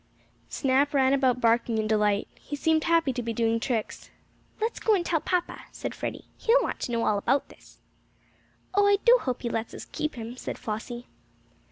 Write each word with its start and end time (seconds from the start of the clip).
Snap 0.49 0.95
ran 0.95 1.13
about 1.13 1.39
barking 1.39 1.77
in 1.77 1.85
delight. 1.85 2.27
He 2.33 2.55
seemed 2.55 2.85
happy 2.85 3.13
to 3.13 3.21
be 3.21 3.33
doing 3.33 3.59
tricks. 3.59 4.09
"Let's 4.59 4.79
go 4.79 4.99
tell 5.03 5.19
papa," 5.21 5.65
said 5.71 5.93
Freddie. 5.93 6.25
"He'll 6.39 6.59
want 6.63 6.79
to 6.79 6.91
know 6.91 7.05
about 7.19 7.49
this." 7.49 7.77
"Oh, 8.73 8.87
I 8.87 8.97
do 9.05 9.19
hope 9.21 9.43
he 9.43 9.49
lets 9.51 9.75
us 9.75 9.85
keep 9.85 10.15
him," 10.15 10.37
said 10.37 10.57
Flossie. 10.57 11.05